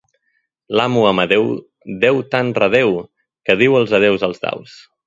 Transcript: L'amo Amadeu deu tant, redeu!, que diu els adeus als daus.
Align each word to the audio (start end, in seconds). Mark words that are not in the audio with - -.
L'amo 0.79 1.03
Amadeu 1.09 1.45
deu 2.07 2.19
tant, 2.33 2.51
redeu!, 2.65 2.99
que 3.49 3.61
diu 3.65 3.79
els 3.83 3.99
adeus 4.01 4.31
als 4.31 4.47
daus. 4.51 4.79